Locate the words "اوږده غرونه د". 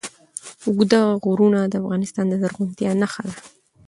0.65-1.73